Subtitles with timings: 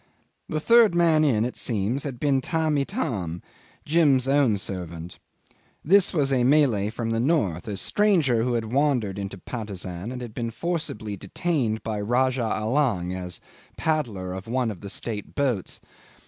[0.49, 3.43] The third man in, it seems, had been Tamb' Itam,
[3.85, 5.19] Jim's own servant.
[5.85, 10.19] This was a Malay from the north, a stranger who had wandered into Patusan, and
[10.19, 13.39] had been forcibly detained by Rajah Allang as
[13.77, 15.79] paddler of one of the state boats.